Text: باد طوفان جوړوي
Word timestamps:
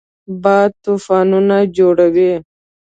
باد 0.43 0.71
طوفان 0.85 1.29
جوړوي 1.77 2.33